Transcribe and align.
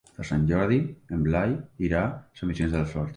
Per 0.13 0.23
Sant 0.27 0.45
Jordi 0.51 0.79
en 1.17 1.21
Blai 1.27 1.53
irà 1.89 2.01
a 2.07 2.41
Sant 2.41 2.51
Vicenç 2.53 2.75
dels 2.79 2.97
Horts. 2.97 3.09